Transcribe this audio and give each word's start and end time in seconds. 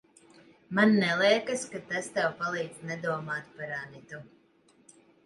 Man 0.77 0.93
neliekas, 1.01 1.65
ka 1.73 1.81
tas 1.91 2.09
tev 2.15 2.31
palīdz 2.39 2.79
nedomāt 2.93 3.53
par 3.61 3.75
Anitu. 3.81 4.23